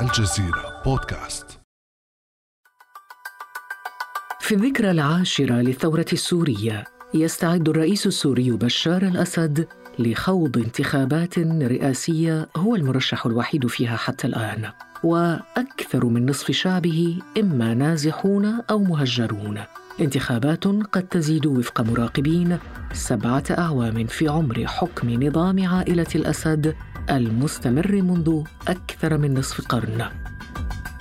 [0.00, 1.60] الجزيرة بودكاست.
[4.40, 9.68] في الذكرى العاشرة للثورة السورية يستعد الرئيس السوري بشار الأسد
[9.98, 14.70] لخوض انتخابات رئاسية هو المرشح الوحيد فيها حتى الآن.
[15.04, 19.60] وأكثر من نصف شعبه إما نازحون أو مهجرون.
[20.00, 22.58] انتخابات قد تزيد وفق مراقبين
[22.92, 26.74] سبعة أعوام في عمر حكم نظام عائلة الأسد
[27.10, 30.04] المستمر منذ أكثر من نصف قرن.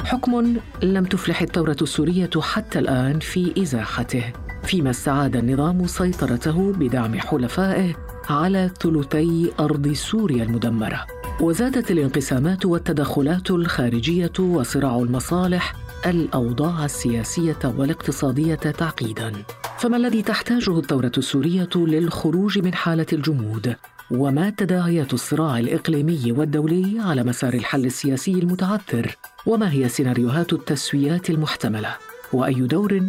[0.03, 4.23] حكم لم تفلح الثورة السورية حتى الآن في إزاحته،
[4.63, 7.95] فيما استعاد النظام سيطرته بدعم حلفائه
[8.29, 11.05] على ثلثي أرض سوريا المدمرة.
[11.41, 19.33] وزادت الانقسامات والتدخلات الخارجية وصراع المصالح الأوضاع السياسية والاقتصادية تعقيدا
[19.77, 23.75] فما الذي تحتاجه الثورة السورية للخروج من حالة الجمود
[24.11, 31.95] وما تداعيات الصراع الإقليمي والدولي على مسار الحل السياسي المتعثر وما هي سيناريوهات التسويات المحتملة؟
[32.33, 33.01] وأي دور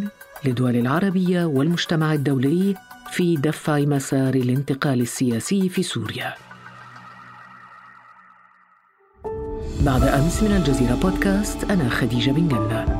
[0.45, 2.75] للدول العربية والمجتمع الدولي
[3.11, 6.33] في دفع مسار الانتقال السياسي في سوريا؟
[9.81, 12.98] بعد أمس من الجزيرة بودكاست أنا خديجة بن جنة.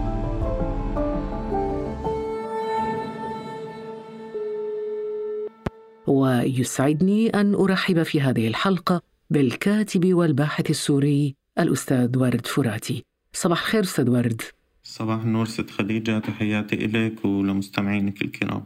[6.09, 13.03] ويسعدني أن أرحب في هذه الحلقة بالكاتب والباحث السوري الأستاذ ورد فراتي.
[13.33, 14.41] صباح الخير أستاذ ورد.
[14.83, 16.19] صباح النور ست خديجة.
[16.19, 18.63] تحياتي إليك ولمستمعينك الكرام.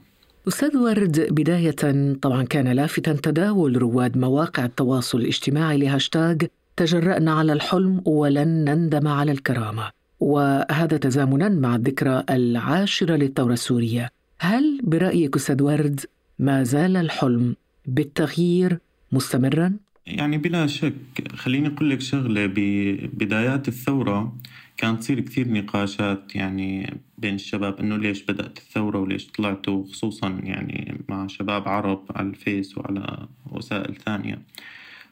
[0.47, 6.47] أستاذ ورد بداية طبعا كان لافتا تداول رواد مواقع التواصل الاجتماعي لهاشتاج
[6.77, 9.91] تجرأنا على الحلم ولن نندم على الكرامة.
[10.19, 14.09] وهذا تزامنا مع الذكرى العاشرة للثورة السورية.
[14.39, 15.99] هل برأيك أستاذ ورد
[16.39, 18.79] ما زال الحلم بالتغيير
[19.11, 20.93] مستمرا؟ يعني بلا شك
[21.35, 22.45] خليني أقول لك شغلة.
[22.45, 24.37] ببدايات الثورة
[24.77, 31.01] كانت تصير كثير نقاشات يعني بين الشباب إنه ليش بدأت الثورة وليش طلعتوا خصوصا يعني
[31.09, 34.41] مع شباب عرب على الفيس وعلى وسائل ثانية.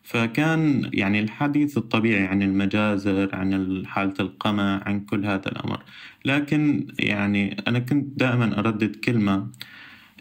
[0.04, 5.84] فكان يعني الحديث الطبيعي عن المجازر عن حالة القمع عن كل هذا الأمر.
[6.26, 9.48] لكن يعني أنا كنت دائما أردد كلمة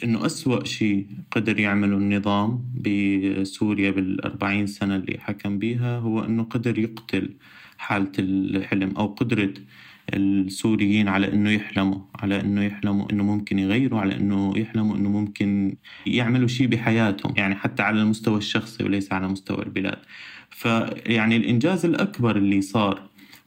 [0.04, 6.78] إنه أسوأ شيء قدر يعمله النظام بسوريا بالأربعين سنة اللي حكم بيها هو إنه قدر
[6.78, 7.34] يقتل
[7.78, 9.54] حالة الحلم أو قدرة
[10.14, 15.76] السوريين على إنه يحلموا على إنه يحلموا إنه ممكن يغيروا على إنه يحلموا إنه ممكن
[16.06, 19.98] يعملوا شيء بحياتهم يعني حتى على المستوى الشخصي وليس على مستوى البلاد.
[20.50, 23.02] فيعني الإنجاز الأكبر اللي صار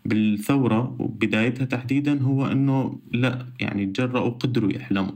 [0.05, 5.15] بالثورة وبدايتها تحديدا هو إنه لا يعني تجرأوا قدروا يحلموا.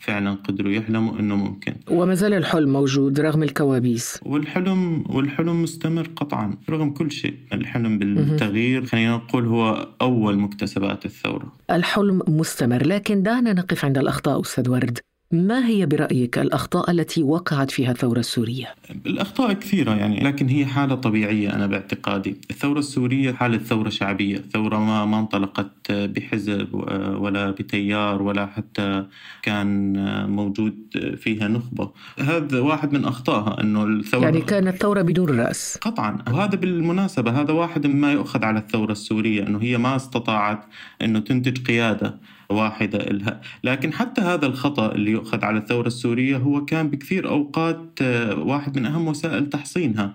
[0.00, 1.74] فعلا قدروا يحلموا إنه ممكن.
[1.90, 4.20] وما زال الحلم موجود رغم الكوابيس.
[4.22, 7.34] والحلم والحلم مستمر قطعا رغم كل شيء.
[7.52, 11.52] الحلم بالتغيير خلينا نقول هو أول مكتسبات الثورة.
[11.70, 14.98] الحلم مستمر لكن دعنا نقف عند الأخطاء أستاذ ورد.
[15.32, 18.74] ما هي برأيك الأخطاء التي وقعت فيها الثورة السورية؟
[19.06, 22.36] الأخطاء كثيرة يعني لكن هي حالة طبيعية أنا باعتقادي.
[22.50, 26.74] الثورة السورية حالة ثورة شعبية ثورة ما, ما انطلقت بحزب
[27.18, 29.06] ولا بتيار ولا حتى
[29.42, 29.92] كان
[30.30, 30.74] موجود
[31.16, 31.90] فيها نخبة.
[32.18, 35.78] هذا واحد من أخطائها أنه الثورة يعني كانت ثورة بدون رأس.
[35.80, 36.18] قطعا.
[36.28, 40.64] وهذا بالمناسبة هذا واحد مما يؤخذ على الثورة السورية أنه هي ما استطاعت
[41.02, 42.18] أنه تنتج قيادة.
[42.52, 43.40] واحدة إلها.
[43.64, 48.78] لكن حتى هذا الخطأ اللي يؤخذ على الثورة السورية هو كان بكثير أوقات آه، واحد
[48.78, 50.14] من أهم وسائل تحصينها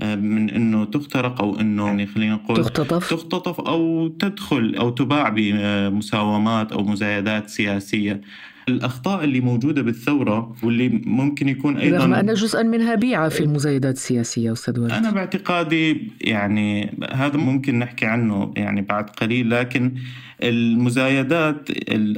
[0.00, 3.10] آه، من إنه تخترق أو إنه يعني خلينا نقول تختطف.
[3.10, 8.20] تختطف أو تدخل أو تباع بمساومات أو مزايدات سياسية.
[8.68, 13.94] الأخطاء اللي موجودة بالثورة واللي ممكن يكون أيضا رغم أن جزءا منها بيعة في المزايدات
[13.94, 14.92] السياسية أستاذ ولد.
[14.92, 19.94] أنا باعتقادي يعني هذا ممكن نحكي عنه يعني بعد قليل لكن
[20.42, 21.68] المزايدات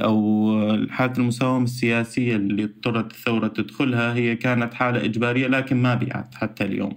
[0.01, 6.35] أو حالة المساومة السياسية اللي اضطرت الثورة تدخلها هي كانت حالة إجبارية لكن ما بيعت
[6.35, 6.93] حتى اليوم.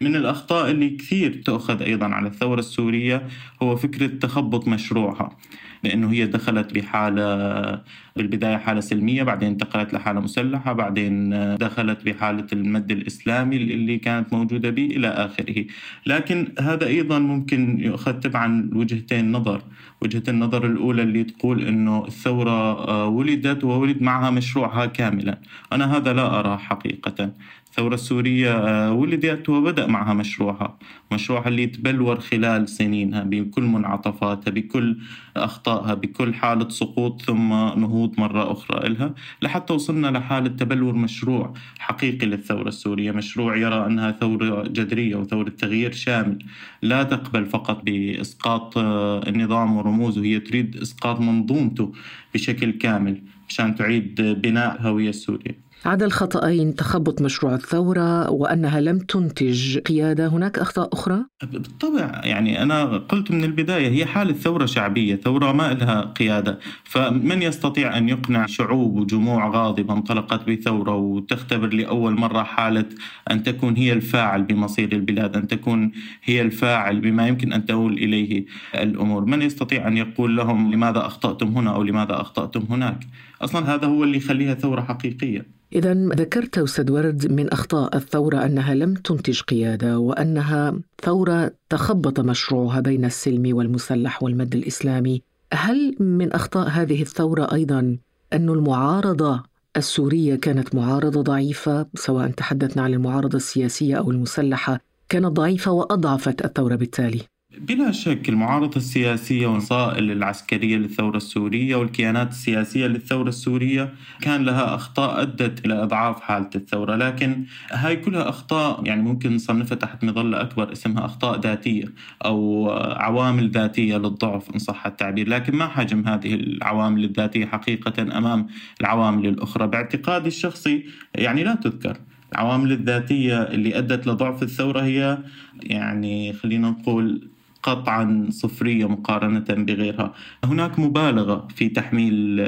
[0.00, 3.22] من الأخطاء اللي كثير تؤخذ أيضا على الثورة السورية
[3.62, 5.36] هو فكرة تخبط مشروعها.
[5.84, 7.82] لأنه هي دخلت بحالة
[8.16, 14.70] بالبداية حالة سلمية بعدين انتقلت لحالة مسلحة بعدين دخلت بحالة المد الإسلامي اللي كانت موجودة
[14.70, 15.64] به إلى آخره.
[16.06, 19.62] لكن هذا أيضا ممكن يؤخذ تبعا وجهتين نظر.
[20.02, 25.38] وجهة النظر الأولى اللي تقول أنه الثورة ولدت وولد معها مشروعها كاملا.
[25.72, 27.30] أنا هذا لا أراه حقيقة.
[27.72, 30.78] الثورة السورية آه، ولدت وبدأ معها مشروعها.
[31.12, 34.98] مشروعها اللي تبلور خلال سنينها بكل منعطفاتها بكل
[35.36, 42.26] أخطائها بكل حالة سقوط ثم نهوض مرة أخرى إلها لحتى وصلنا لحالة تبلور مشروع حقيقي
[42.26, 43.12] للثورة السورية.
[43.12, 46.38] مشروع يرى أنها ثورة جذرية وثورة تغيير شامل.
[46.82, 51.92] لا تقبل فقط بإسقاط آه، النظام ورموزه هي تريد إسقاط منظومته
[52.34, 59.78] بشكل كامل مشان تعيد بناء الهوية السورية عدا الخطأين تخبط مشروع الثورة وأنها لم تنتج
[59.78, 60.26] قيادة.
[60.28, 65.74] هناك أخطاء أخرى؟ بالطبع يعني أنا قلت من البداية هي حالة ثورة شعبية ثورة ما
[65.74, 66.58] لها قيادة.
[66.84, 72.84] فمن يستطيع أن يقنع شعوب وجموع غاضبة انطلقت بثورة وتختبر لأول مرة حالة
[73.30, 75.92] أن تكون هي الفاعل بمصير البلاد أن تكون
[76.24, 78.44] هي الفاعل بما يمكن أن تؤول إليه
[78.74, 79.24] الأمور.
[79.24, 83.06] من يستطيع أن يقول لهم لماذا أخطأتم هنا أو لماذا أخطأتم هناك؟
[83.40, 85.61] أصلا هذا هو اللي يخليها ثورة حقيقية.
[85.74, 92.80] إذا ذكرت أستاذ ورد من أخطاء الثورة أنها لم تنتج قيادة وأنها ثورة تخبط مشروعها
[92.80, 95.22] بين السلم والمسلح والمد الإسلامي.
[95.52, 97.98] هل من أخطاء هذه الثورة أيضا
[98.32, 99.42] أن المعارضة
[99.76, 106.74] السورية كانت معارضة ضعيفة سواء تحدثنا عن المعارضة السياسية أو المسلحة كانت ضعيفة وأضعفت الثورة
[106.74, 114.74] بالتالي؟ بلا شك المعارضة السياسية والوسائل العسكرية للثورة السورية والكيانات السياسية للثورة السورية كان لها
[114.74, 120.40] أخطاء أدت إلى إضعاف حالة الثورة لكن هاي كلها أخطاء يعني ممكن نصنفها تحت مظلة
[120.40, 121.84] أكبر اسمها أخطاء ذاتية
[122.24, 128.46] أو عوامل ذاتية للضعف إن صح التعبير لكن ما حجم هذه العوامل الذاتية حقيقة أمام
[128.80, 129.66] العوامل الأخرى.
[129.66, 131.96] باعتقادي الشخصي يعني لا تذكر
[132.32, 135.18] العوامل الذاتية اللي أدت لضعف الثورة هي
[135.62, 137.31] يعني خلينا نقول
[137.62, 140.14] قطعا صفرية مقارنة بغيرها.
[140.44, 142.40] هناك مبالغة في تحميل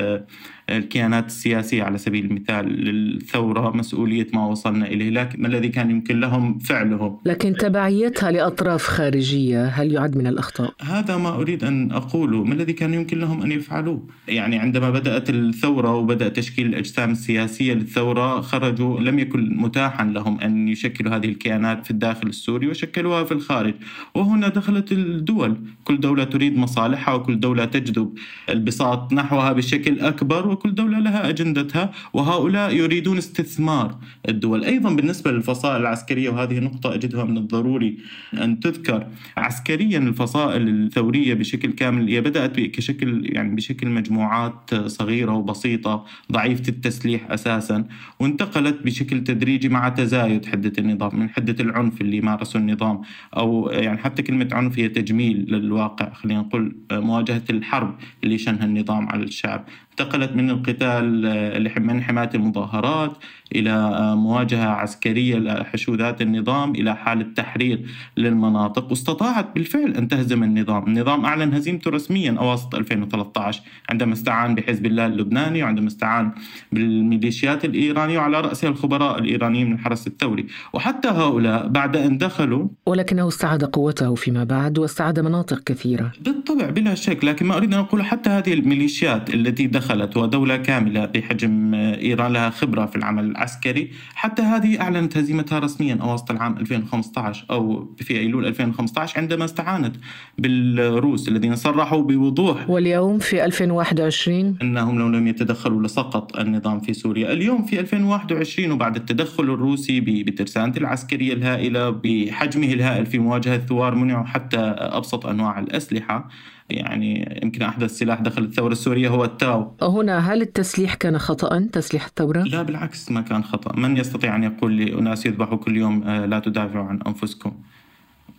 [0.70, 6.20] الكيانات السياسية على سبيل المثال للثورة مسؤولية ما وصلنا إليه لكن ما الذي كان يمكن
[6.20, 12.44] لهم؟ فعله لكن تبعيتها لأطراف خارجية هل يعد من الأخطاء؟ هذا ما أريد أن أقوله.
[12.44, 17.74] ما الذي كان يمكن لهم أن يفعلوه؟ يعني عندما بدأت الثورة وبدأ تشكيل الأجسام السياسية
[17.74, 23.32] للثورة خرجوا لم يكن متاحا لهم أن يشكلوا هذه الكيانات في الداخل السوري وشكلوها في
[23.32, 23.74] الخارج.
[24.14, 25.56] وهنا دخلت الدول.
[25.84, 28.14] كل دولة تريد مصالحها وكل دولة تجذب
[28.48, 33.98] البساط نحوها بشكل أكبر وكل دولة لها أجندتها وهؤلاء يريدون استثمار
[34.28, 34.64] الدول.
[34.64, 37.98] أيضا بالنسبة للفصائل العسكرية وهذه نقطة أجدها من الضروري
[38.34, 39.06] أن تذكر.
[39.36, 47.30] عسكريا الفصائل الثورية بشكل كامل هي بدأت كشكل يعني بشكل مجموعات صغيرة وبسيطة ضعيفة التسليح
[47.30, 47.84] أساسا
[48.20, 53.02] وانتقلت بشكل تدريجي مع تزايد حدة النظام من حدة العنف اللي مارسه النظام.
[53.36, 59.08] أو يعني حتى كلمة عنف هي تجميل للواقع خلينا نقول مواجهة الحرب اللي شنها النظام
[59.08, 59.64] على الشعب.
[59.90, 63.16] انتقلت من القتال آه، من حماية المظاهرات.
[63.54, 67.86] إلى آه، مواجهة عسكرية لحشودات النظام إلى حالة تحرير
[68.16, 68.90] للمناطق.
[68.90, 70.86] واستطاعت بالفعل أن تهزم النظام.
[70.86, 76.30] النظام أعلن هزيمته رسميا أواسط 2013 عندما استعان بحزب الله اللبناني وعندما استعان
[76.72, 80.46] بالميليشيات الإيرانية وعلى رأسها الخبراء الإيرانيين من الحرس الثوري.
[80.72, 86.12] وحتى هؤلاء بعد أن دخلوا ولكنه استعاد قوته فيما بعد واستعاد مناطق كثيرة.
[86.20, 87.24] بالطبع بلا شك.
[87.24, 92.50] لكن ما أريد أن أقول حتى هذه الميليشيات التي دخلت ودولة كاملة بحجم إيران لها
[92.50, 98.46] خبرة في العمل العسكري حتى هذه أعلنت هزيمتها رسميا أواسط العام 2015 أو في أيلول
[98.46, 99.96] 2015 عندما استعانت
[100.38, 107.32] بالروس الذين صرحوا بوضوح واليوم في 2021 أنهم لو لم يتدخلوا لسقط النظام في سوريا.
[107.32, 114.24] اليوم في 2021 وبعد التدخل الروسي بترسانته العسكرية الهائلة بحجمه الهائل في مواجهة ثوار منعوا
[114.24, 116.28] حتى أبسط أنواع الأسلحة
[116.70, 119.74] يعني يمكن أحدث سلاح دخل الثورة السورية هو التاو.
[119.82, 123.80] هنا هل التسليح كان خطأ؟ تسليح الثورة؟ لا بالعكس ما كان خطأ.
[123.80, 127.52] من يستطيع أن يقول لأناس يذبحوا كل يوم آه، لا تدافعوا عن أنفسكم.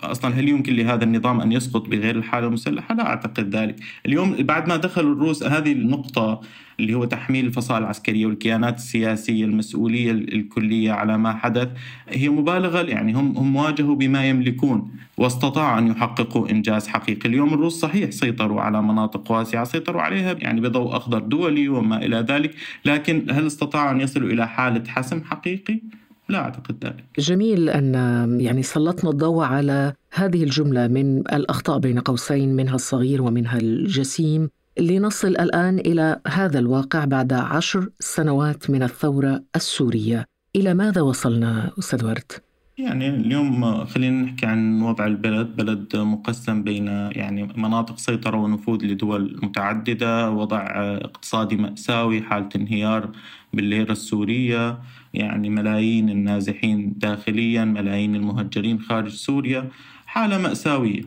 [0.04, 3.76] أصلا هل يمكن لهذا النظام أن يسقط بغير الحاله المسلحة؟ لا أعتقد ذلك.
[4.06, 6.42] اليوم بعد ما دخلوا الروس هذه النقطة
[6.80, 11.70] اللي هو تحميل الفصائل العسكرية والكيانات السياسية المسؤولية الكلية على ما حدث
[12.10, 17.80] هي مبالغة يعني هم هم واجهوا بما يملكون واستطاعوا أن يحققوا إنجاز حقيقي، اليوم الروس
[17.80, 23.26] صحيح سيطروا على مناطق واسعة، سيطروا عليها يعني بضوء أخضر دولي وما إلى ذلك، لكن
[23.30, 25.82] هل استطاعوا أن يصلوا إلى حالة حسم حقيقي؟
[26.30, 27.06] لا أعتقد ذلك.
[27.20, 27.94] جميل أن
[28.42, 34.50] يعني سلطنا الضوء على هذه الجملة من الأخطاء بين قوسين منها الصغير ومنها الجسيم.
[34.80, 40.26] لنصل الآن إلى هذا الواقع بعد عشر سنوات من الثورة السورية.
[40.56, 42.32] إلى ماذا وصلنا أستاذ ورد؟
[42.78, 49.40] يعني اليوم خلينا نحكي عن وضع البلد بلد مقسم بين يعني مناطق سيطرة ونفوذ لدول
[49.44, 53.10] متعددة وضع اقتصادي مأساوي حالة انهيار
[53.54, 54.78] بالليرة السورية.
[55.16, 59.70] يعني ملايين النازحين داخليا ملايين المهجرين خارج سوريا
[60.06, 61.02] حالة مأساوية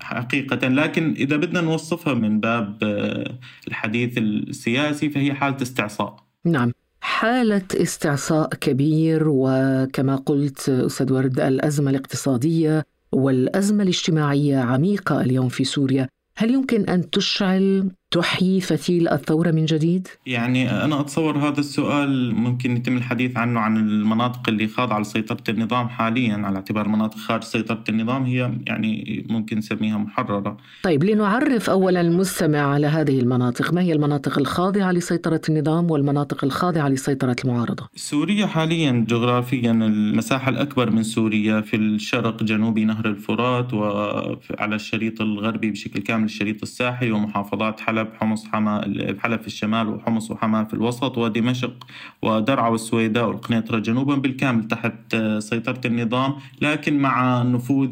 [0.00, 0.68] حقيقة.
[0.68, 6.16] لكن إذا بدنا نوصفها من باب آه، الحديث السياسي فهي حالة استعصاء.
[6.44, 6.72] نعم.
[7.00, 16.08] حالة استعصاء كبير وكما قلت أستاذ ورد الأزمة الاقتصادية والأزمة الاجتماعية عميقة اليوم في سوريا.
[16.36, 22.76] هل يمكن أن تشعل تحيي فتيل الثورة من جديد؟ يعني أنا أتصور هذا السؤال ممكن
[22.76, 27.84] يتم الحديث عنه عن المناطق اللي خاضعة لسيطرة النظام حاليا على اعتبار مناطق خارج سيطرة
[27.88, 33.92] النظام هي يعني ممكن نسميها محررة طيب لنعرف أولا المستمع على هذه المناطق ما هي
[33.92, 41.60] المناطق الخاضعة لسيطرة النظام والمناطق الخاضعة لسيطرة المعارضة؟ سوريا حاليا جغرافيا المساحة الأكبر من سوريا
[41.60, 48.14] في الشرق جنوبي نهر الفرات وعلى الشريط الغربي بشكل كامل الشريط الساحلي ومحافظات حلب حلب
[48.20, 48.80] حمص حما
[49.18, 51.86] حلب في الشمال وحمص وحما في الوسط ودمشق
[52.22, 57.90] ودرعا والسويداء والقنيطرة جنوبا بالكامل تحت سيطرة النظام لكن مع نفوذ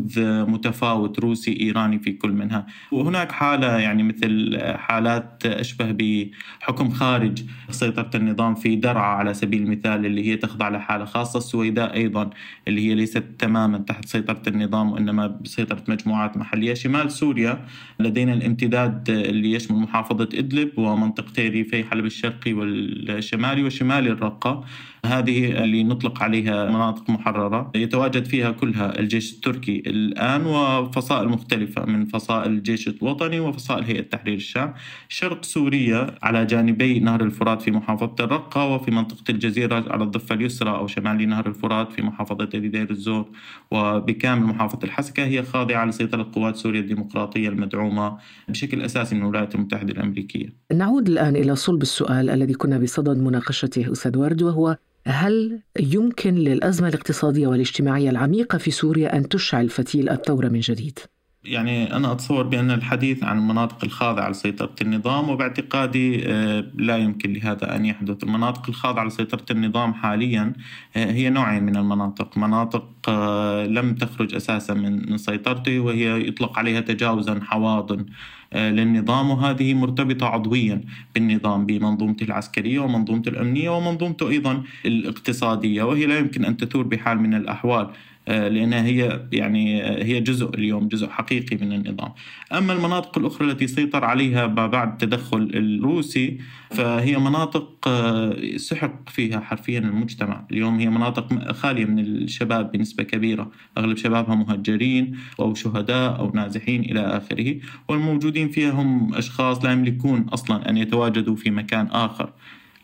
[0.51, 2.67] متفاوت روسي إيراني في كل منها.
[2.93, 10.07] وهناك حالة يعني مثل حالات أشبه بحكم خارج سيطرة النظام في درعا على سبيل المثال
[10.07, 12.31] اللي هي تخضع لحالة خاصة السويداء أيضا
[12.69, 16.75] اللي هي ليست تماما تحت سيطرة النظام وإنما بسيطرة مجموعات محلية.
[16.75, 17.65] شمال سوريا
[17.99, 24.65] لدينا الامتداد اللي يشمل محافظة محافظة إدلب ومنطقتي ريفي حلب الشرقي والشمالي وشمالي الرقة.
[25.07, 32.07] هذه اللي نطلق عليها مناطق محررة يتواجد فيها كلها الجيش التركي الآن وفصائل مختلفة من
[32.07, 34.75] فصائل الجيش الوطني وفصائل هيئة تحرير الشام.
[35.09, 40.71] شرق سوريا على جانبي نهر الفرات في محافظة الرقة وفي منطقة الجزيرة على الضفة اليسرى
[40.71, 43.29] أو شمالي نهر الفرات في محافظة دير الزور
[43.71, 49.93] وبكامل محافظة الحسكة هي خاضعة لسيطرة قوات سوريا الديمقراطية المدعومة بشكل أساسي من الولايات المتحدة
[49.93, 50.55] الأمريكية.
[50.73, 54.77] نعود الآن إلى صلب السؤال الذي كنا بصدد مناقشته أستاذ ورد وهو
[55.07, 60.99] هل يمكن للأزمة الاقتصادية والاجتماعية العميقة في سوريا أن تشعل فتيل الثورة من جديد؟
[61.45, 67.77] يعني أنا أتصور بأن الحديث عن المناطق الخاضعة لسيطرة النظام وباعتقادي آه، لا يمكن لهذا
[67.77, 68.25] أن يحدث.
[68.25, 70.53] المناطق الخاضعة لسيطرة النظام حاليا
[70.97, 72.39] آه، هي نوعين من المناطق.
[72.39, 78.07] مناطق آه، لم تخرج أساسا من سيطرته وهي يطلق عليها تجاوزا حواضن
[78.55, 80.81] للنظام وهذه مرتبطة عضويا
[81.15, 87.35] بالنظام بمنظومته العسكرية ومنظومته الأمنية ومنظومته أيضا الاقتصادية وهي لا يمكن أن تثور بحال من
[87.35, 87.91] الأحوال.
[88.31, 92.13] لأنها هي يعني آه، هي جزء اليوم جزء حقيقي من النظام.
[92.53, 96.39] أما المناطق الأخرى التي سيطر عليها بعد التدخل الروسي
[96.71, 100.47] فهي مناطق آه، سحق فيها حرفيا المجتمع.
[100.51, 103.51] اليوم هي مناطق خالية من الشباب بنسبة كبيرة.
[103.79, 107.57] أغلب شبابها مهجرين أو شهداء أو نازحين إلى آخره
[107.89, 112.33] والموجودين فيها هم أشخاص لا يملكون أصلا أن يتواجدوا في مكان آخر.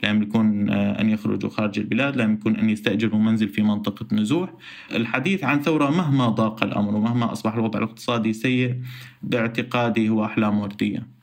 [0.03, 4.53] لا يملكون آه، أن يخرجوا خارج البلاد لا يملكون أن يستأجروا منزل في منطقة نزوح.
[4.95, 8.77] الحديث عن ثورة مهما ضاق الأمر ومهما أصبح الوضع الاقتصادي سيء
[9.23, 11.17] باعتقادي هو أحلام وردية.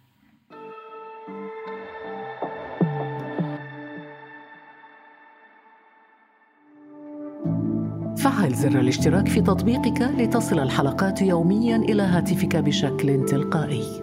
[8.18, 14.03] فعل زر الاشتراك في تطبيقك لتصل الحلقات يوميا إلى هاتفك بشكل تلقائي.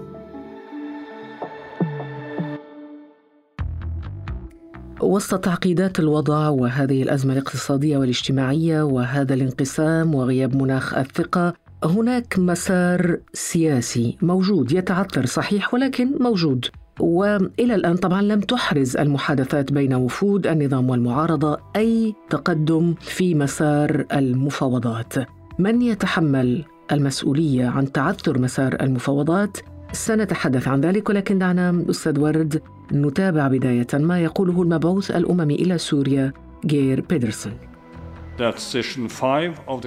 [5.02, 11.54] وسط تعقيدات الوضع وهذه الأزمة الاقتصادية والاجتماعية وهذا الانقسام وغياب مناخ الثقة
[11.84, 16.66] هناك مسار سياسي موجود يتعثر صحيح ولكن موجود.
[17.00, 25.14] وإلى الآن طبعا لم تحرز المحادثات بين وفود النظام والمعارضة أي تقدم في مسار المفاوضات.
[25.58, 29.56] من يتحمل المسؤولية عن تعثر مسار المفاوضات؟
[29.92, 32.62] سنتحدث عن ذلك ولكن دعنا أستاذ ورد
[32.92, 36.32] نتابع بداية ما يقوله المبعوث الأممي إلى سوريا
[36.70, 37.52] غير بيدرسون.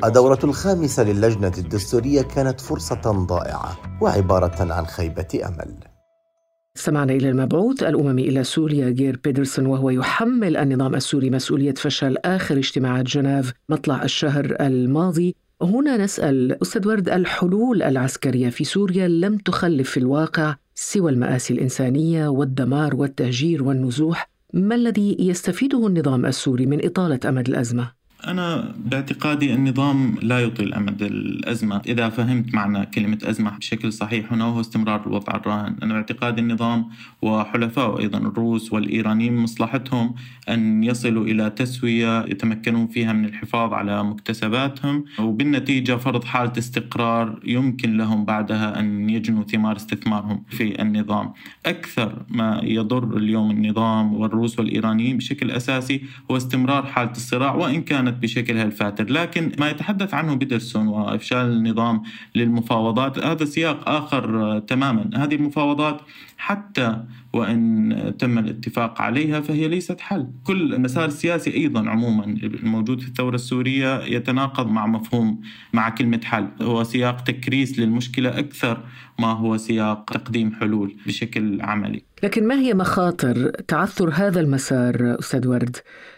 [0.05, 5.75] الدورة الخامسة للجنة الدستورية كانت فرصة ضائعة وعبارة عن خيبة أمل.
[6.77, 12.57] استمعنا إلى المبعوث الأممي إلى سوريا غير بيدرسون وهو يحمل النظام السوري مسؤولية فشل آخر
[12.57, 15.35] اجتماعات جنيف مطلع الشهر الماضي.
[15.61, 22.27] هنا نسأل أستاذ ورد الحلول العسكرية في سوريا لم تخلف في الواقع؟ سوى المآسي الإنسانية
[22.27, 27.91] والدمار والتهجير والنزوح ما الذي يستفيده النظام السوري من إطالة أمد الأزمة؟
[28.27, 31.81] أنا باعتقادي النظام لا يطيل أمد الأزمة.
[31.87, 35.75] إذا فهمت معنى كلمة أزمة بشكل صحيح هنا وهو استمرار الوضع الراهن.
[35.83, 36.89] أنا باعتقادي النظام
[37.21, 40.15] وحلفائه أيضا الروس والإيرانيين مصلحتهم
[40.49, 47.97] أن يصلوا إلى تسوية يتمكنون فيها من الحفاظ على مكتسباتهم وبالنتيجة فرض حالة استقرار يمكن
[47.97, 51.33] لهم بعدها أن يجنوا ثمار استثمارهم في النظام.
[51.65, 56.01] أكثر ما يضر اليوم النظام والروس والإيرانيين بشكل أساسي
[56.31, 62.03] هو استمرار حالة الصراع وإن كانت بشكلها الفاتر لكن ما يتحدث عنه بيدرسون وإفشال النظام
[62.35, 65.09] للمفاوضات هذا سياق آخر تماما.
[65.15, 66.01] هذه المفاوضات
[66.37, 67.03] حتى
[67.33, 70.27] وإن تم الاتفاق عليها فهي ليست حل.
[70.43, 75.41] كل المسار السياسي أيضا عموما الموجود في الثورة السورية يتناقض مع مفهوم
[75.73, 76.47] مع كلمة حل.
[76.61, 78.83] هو سياق تكريس للمشكلة أكثر
[79.19, 82.12] ما هو سياق تقديم حلول بشكل عملي.
[82.23, 85.77] لكن ما هي مخاطر تعثر هذا المسار أستاذ ورد؟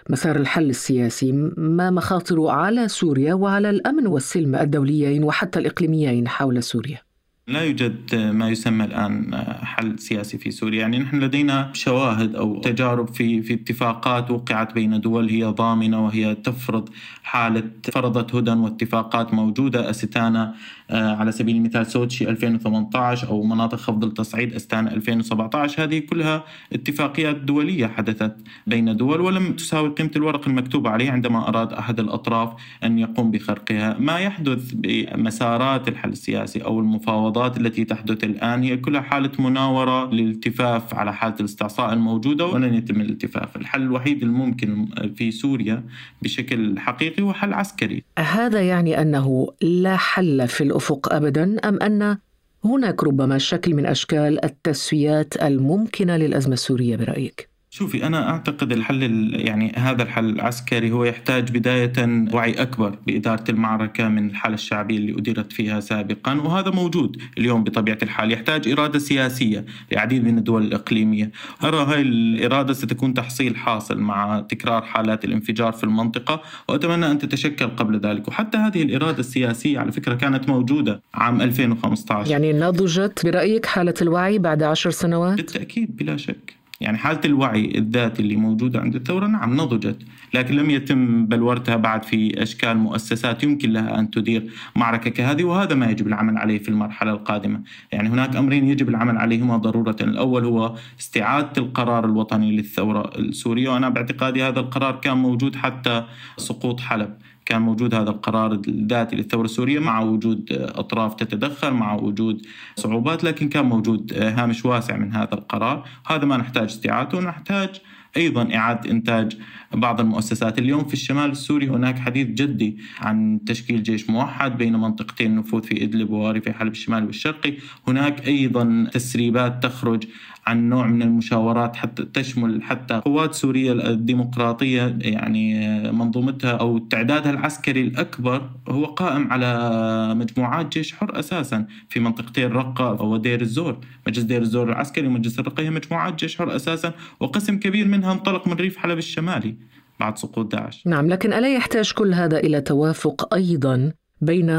[0.10, 7.05] مسار الحل السياسي ما مخاطره على سوريا وعلى الأمن والسلم الدوليين وحتى الإقليميين حول سوريا؟
[7.48, 13.14] لا يوجد ما يسمى الآن حل سياسي في سوريا، يعني نحن لدينا شواهد أو تجارب
[13.14, 16.90] في في اتفاقات وقعت بين دول هي ضامنة وهي تفرض
[17.24, 19.90] حالة فرضت هدن واتفاقات موجودة.
[19.90, 20.56] أستانا
[20.90, 27.36] آه، على سبيل المثال سوتشي 2018 أو مناطق خفض التصعيد أستانا 2017 هذه كلها اتفاقيات
[27.36, 28.36] دولية حدثت
[28.68, 33.98] بين دول ولم تساوي قيمة الورق المكتوب عليه عندما أراد أحد الأطراف أن يقوم بخرقها،
[34.00, 40.12] ما يحدث بمسارات الحل السياسي أو المفاوضات المفاوضات التي تحدث الآن هي كلها حالة مناورة
[40.12, 45.84] للالتفاف على حالة الاستعصاء الموجودة ولن يتم الالتفاف الحل الوحيد الممكن في سوريا
[46.22, 52.18] بشكل حقيقي هو حل عسكري هذا يعني أنه لا حل في الأفق أبدا أم أن
[52.66, 59.04] هناك ربما شكل من أشكال التسويات الممكنة للأزمة السورية برأيك؟ شوفي أنا أعتقد الحل
[59.34, 65.18] يعني هذا الحل العسكري هو يحتاج بداية وعي أكبر بإدارة المعركة من الحالة الشعبية اللي
[65.18, 68.32] أديرت فيها سابقا وهذا موجود اليوم بطبيعة الحال.
[68.32, 71.32] يحتاج إرادة سياسية لعديد من الدول الإقليمية.
[71.64, 77.68] أرى هاي الإرادة ستكون تحصيل حاصل مع تكرار حالات الانفجار في المنطقة وأتمنى أن تتشكل
[77.68, 78.28] قبل ذلك.
[78.28, 84.40] وحتى هذه الإرادة السياسية على فكرة كانت موجودة عام 2015 يعني نضجت برأيك حالة الوعي
[84.40, 86.65] بعد عشر سنوات؟ بالتأكيد بلا شك.
[86.82, 89.98] يعني حالة الوعي الذاتي اللي موجودة عند الثورة نعم نضجت
[90.34, 95.76] لكن لم يتم بلورتها بعد في أشكال مؤسسات يمكن لها أن تدير معركة كهذه وهذا
[95.76, 97.62] ما يجب العمل عليه في المرحلة القادمة.
[97.92, 99.96] يعني هناك أمرين يجب العمل عليهما ضرورة.
[100.02, 106.04] الأول هو استعادة القرار الوطني للثورة السورية وأنا باعتقادي هذا القرار كان موجود حتى
[106.38, 107.18] سقوط حلب.
[107.46, 113.50] كان موجود هذا القرار الذاتي للثورة السورية مع وجود أطراف تتدخل مع وجود صعوبات لكن
[113.50, 115.88] كان موجود هامش واسع من هذا القرار.
[116.08, 117.70] هذا ما نحتاج استعادته ونحتاج
[118.18, 119.38] أيضا إعادة إنتاج
[119.74, 120.60] بعض المؤسسات.
[120.60, 125.84] اليوم في الشمال السوري هناك حديث جدي عن تشكيل جيش موحد بين منطقتين النفوذ في
[125.84, 127.54] إدلب وواري في حلب الشمالي والشرقي.
[127.88, 130.04] هناك أيضا تسريبات تخرج
[130.48, 137.82] عن نوع من المشاورات حتى تشمل حتى قوات سوريا الديمقراطية يعني منظومتها أو تعدادها العسكري
[137.82, 143.78] الأكبر هو قائم على مجموعات جيش حر أساسا في منطقتي الرقة ودير الزور.
[144.08, 148.48] مجلس دير الزور العسكري ومجلس الرقة هي مجموعات جيش حر أساسا وقسم كبير منها انطلق
[148.48, 149.58] من ريف حلب الشمالي
[150.00, 150.88] بعد سقوط داعش.
[150.88, 154.50] نعم لكن ألا يحتاج كل هذا إلى توافق أيضا؟ بين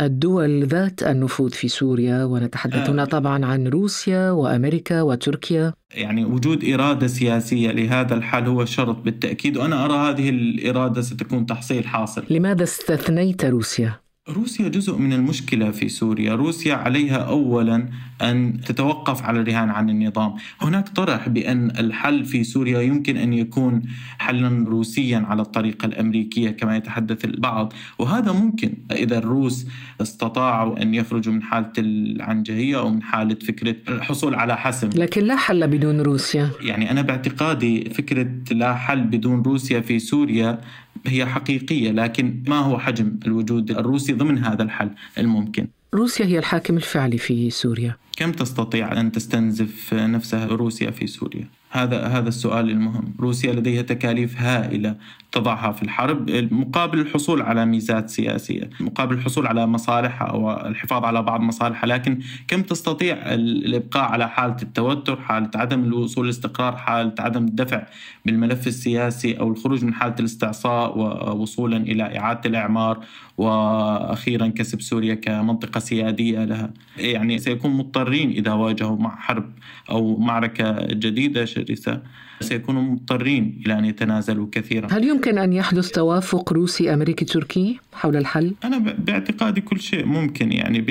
[0.00, 3.06] الدول ذات النفوذ في سوريا ونتحدث هنا آه.
[3.06, 5.72] طبعا عن روسيا وأمريكا وتركيا.
[5.94, 11.86] يعني وجود إرادة سياسية لهذا الحل هو شرط بالتأكيد وأنا أرى هذه الإرادة ستكون تحصيل
[11.86, 12.24] حاصل.
[12.30, 16.34] لماذا استثنيت روسيا؟ روسيا جزء من المشكلة في سوريا.
[16.34, 17.88] روسيا عليها أولا
[18.22, 20.34] أن تتوقف على الرهان عن النظام.
[20.60, 23.82] هناك طرح بأن الحل في سوريا يمكن أن يكون
[24.18, 28.74] حلا روسيا على الطريقة الأمريكية كما يتحدث البعض وهذا ممكن.
[28.92, 29.66] إذا الروس
[30.00, 34.90] استطاعوا أن يخرجوا من حالة العنجهية أو من حالة فكرة الحصول على حسم.
[34.94, 36.50] لكن لا حل بدون روسيا.
[36.60, 40.60] يعني أنا باعتقادي فكرة لا حل بدون روسيا في سوريا
[41.06, 46.76] هي حقيقية لكن ما هو حجم الوجود الروسي ضمن هذا الحل الممكن؟ روسيا هي الحاكم
[46.76, 53.14] الفعلي في سوريا كم تستطيع أن تستنزف نفسها روسيا في سوريا؟ هذا هذا السؤال المهم،
[53.20, 54.96] روسيا لديها تكاليف هائلة
[55.32, 61.22] تضعها في الحرب مقابل الحصول على ميزات سياسية، مقابل الحصول على مصالحها أو الحفاظ على
[61.22, 67.44] بعض مصالحها، لكن كم تستطيع الإبقاء على حالة التوتر، حالة عدم الوصول للاستقرار، حالة عدم
[67.44, 67.86] الدفع
[68.26, 72.98] بالملف السياسي أو الخروج من حالة الاستعصاء ووصولا إلى إعادة الإعمار
[73.38, 79.50] وأخيرا كسب سوريا كمنطقة سيادية لها، يعني سيكون مضطر مضطرين إذا واجهوا مع حرب
[79.90, 82.02] أو معركة جديدة realizar
[82.40, 84.88] سيكونوا مضطرين إلى أن يتنازلوا كثيرا.
[84.90, 90.52] هل يمكن أن يحدث توافق روسي أمريكي تركي حول الحل؟ أنا باعتقادي كل شيء ممكن
[90.52, 90.82] يعني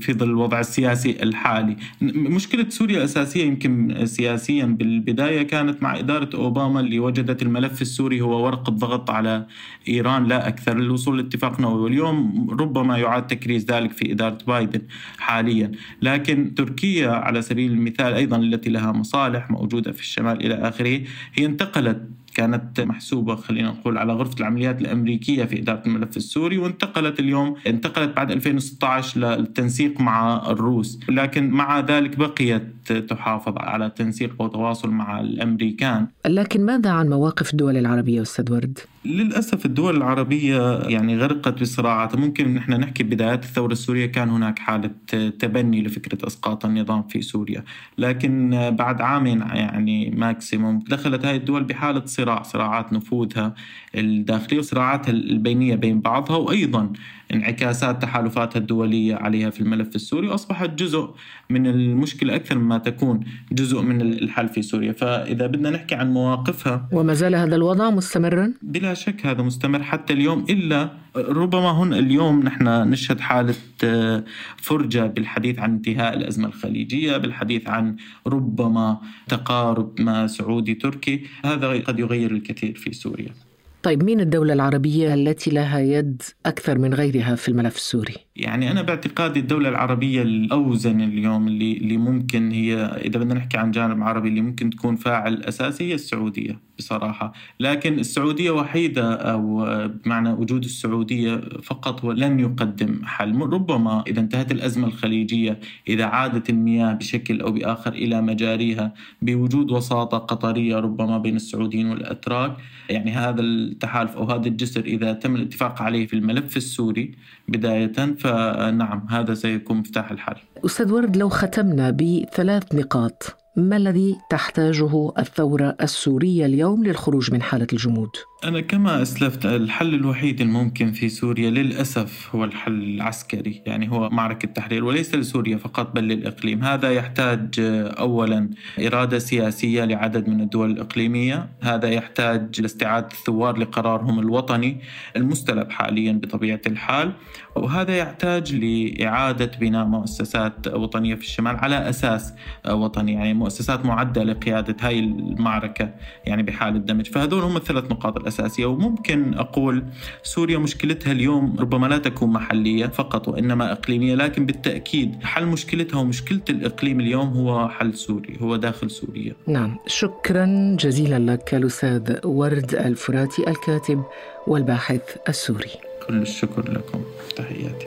[0.00, 1.76] في ظل الوضع السياسي الحالي.
[2.02, 8.44] مشكلة سوريا الأساسية يمكن سياسيا بالبداية كانت مع إدارة أوباما اللي وجدت الملف السوري هو
[8.44, 9.46] ورقة ضغط على
[9.88, 11.82] إيران لا أكثر للوصول لاتفاق نووي.
[11.82, 14.82] واليوم ربما يعاد تكريس ذلك في إدارة بايدن
[15.18, 15.72] حاليا.
[16.02, 20.91] لكن تركيا على سبيل المثال أيضا التي لها مصالح موجودة في الشمال إلى آخره
[21.34, 22.00] هي انتقلت
[22.34, 28.16] كانت محسوبة خلينا نقول على غرفة العمليات الأمريكية في إدارة الملف السوري وانتقلت اليوم انتقلت
[28.16, 31.00] بعد 2016 للتنسيق مع الروس.
[31.08, 36.06] لكن مع ذلك بقيت تحافظ على تنسيق وتواصل مع الأمريكان.
[36.26, 42.54] لكن ماذا عن مواقف الدول العربية أستاذ ورد؟ للأسف الدول العربية يعني غرقت بصراعات ممكن
[42.54, 44.90] نحن نحكي بدايات الثورة السورية كان هناك حالة
[45.38, 47.64] تبني لفكرة إسقاط النظام في سوريا.
[47.98, 53.54] لكن بعد عامين يعني ماكسيموم دخلت هذه الدول بحالة صراع صراعات نفوذها.
[53.94, 56.92] الداخلية وصراعاتها البينية بين بعضها وأيضا
[57.34, 61.10] انعكاسات تحالفاتها الدولية عليها في الملف السوري وأصبحت جزء
[61.50, 63.20] من المشكلة أكثر مما تكون
[63.52, 64.92] جزء من الحل في سوريا.
[64.92, 70.12] فإذا بدنا نحكي عن مواقفها وما زال هذا الوضع مستمرا؟ بلا شك هذا مستمر حتى
[70.12, 74.24] اليوم إلا ربما هنا اليوم نحن نشهد حالة آه،
[74.56, 81.26] فرجة بالحديث عن انتهاء الأزمة الخليجية بالحديث عن ربما تقارب ما سعودي تركي.
[81.44, 83.32] هذا قد يغير الكثير في سوريا.
[83.82, 88.82] طيب مين الدولة العربية التي لها يد أكثر من غيرها في الملف السوري؟ يعني أنا
[88.82, 94.28] باعتقادي الدولة العربية الأوزن اليوم اللي اللي ممكن هي إذا بدنا نحكي عن جانب عربي
[94.28, 97.32] اللي ممكن تكون فاعل أساسي هي السعودية بصراحة.
[97.60, 103.40] لكن السعودية وحيدة أو بمعنى وجود السعودية فقط ولن يقدم حل.
[103.40, 110.18] ربما إذا انتهت الأزمة الخليجية إذا عادت المياه بشكل أو بآخر إلى مجاريها بوجود وساطة
[110.18, 112.56] قطرية ربما بين السعوديين والأتراك
[112.90, 117.14] يعني هذا التحالف أو هذا الجسر إذا تم الاتفاق عليه في الملف السوري
[117.48, 120.36] بداية فنعم هذا سيكون مفتاح الحل.
[120.64, 123.41] أستاذ ورد لو ختمنا بثلاث نقاط.
[123.56, 128.10] ما الذي تحتاجه الثورة السورية اليوم للخروج من حالة الجمود؟
[128.44, 134.48] أنا كما أسلفت الحل الوحيد الممكن في سوريا للأسف هو الحل العسكري يعني هو معركة
[134.48, 136.64] تحرير وليس لسوريا فقط بل للإقليم.
[136.64, 137.54] هذا يحتاج
[137.98, 138.50] أولا
[138.86, 141.48] إرادة سياسية لعدد من الدول الإقليمية.
[141.60, 144.80] هذا يحتاج لاستعادة الثوار لقرارهم الوطني
[145.16, 147.12] المستلب حاليا بطبيعة الحال.
[147.56, 152.34] وهذا يحتاج لإعادة بناء مؤسسات وطنية في الشمال على أساس
[152.68, 155.94] وطني يعني مؤسسات معدة لقيادة هاي المعركة
[156.26, 157.06] يعني بحال الدمج.
[157.06, 158.31] فهذول هم الثلاث نقاط الأساسية.
[158.60, 159.84] وممكن أقول
[160.22, 166.40] سوريا مشكلتها اليوم ربما لا تكون محلية فقط وإنما إقليمية لكن بالتأكيد حل مشكلتها ومشكلة
[166.50, 169.34] الإقليم اليوم هو حل سوري هو داخل سوريا.
[169.46, 169.76] نعم.
[169.86, 174.02] شكرا جزيلا لك الأستاذ ورد الفراتي الكاتب
[174.46, 175.70] والباحث السوري.
[176.06, 177.02] كل الشكر لكم.
[177.36, 177.86] تحياتي.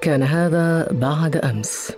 [0.00, 1.92] كان هذا بعد أمس.